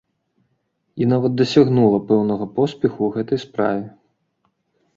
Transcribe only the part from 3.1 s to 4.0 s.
гэтай справе.